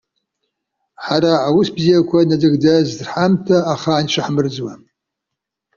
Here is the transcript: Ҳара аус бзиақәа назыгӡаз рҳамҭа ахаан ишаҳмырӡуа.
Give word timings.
Ҳара 1.05 1.33
аус 1.47 1.67
бзиақәа 1.75 2.19
назыгӡаз 2.29 2.87
рҳамҭа 3.05 3.57
ахаан 3.73 4.05
ишаҳмырӡуа. 4.07 4.73